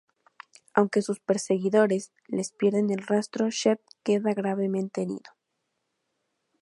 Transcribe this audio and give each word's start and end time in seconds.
Aunque 0.73 1.03
sus 1.03 1.19
perseguidores 1.19 2.11
les 2.27 2.53
pierden 2.53 2.89
el 2.89 3.05
rastro, 3.05 3.51
Shep 3.51 3.79
queda 4.03 4.33
gravemente 4.33 5.03
herido. 5.03 5.29